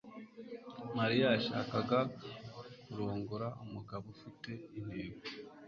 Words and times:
Mariya 0.97 1.27
yashakaga 1.35 1.99
kurongora 2.89 3.47
umugabo 3.63 4.03
ufite 4.13 4.49
intego. 4.79 5.19